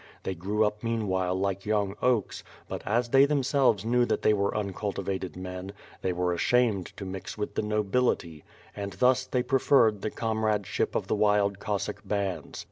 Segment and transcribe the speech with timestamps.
[0.23, 4.33] They grew up mean while like young oaks, but as they themselves knew that they
[4.33, 8.43] were uncultivated men, they were ashamed to mix with the nobility;
[8.75, 11.43] and thus, they preferred the comradeship of the WITH FIRE AND 8W0RD.
[11.43, 12.59] 53 wild Cossack bands.